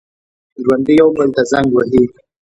ژوندي 0.63 0.93
یو 1.01 1.09
بل 1.17 1.29
ته 1.35 1.41
زنګ 1.51 1.67
وهي 1.73 2.03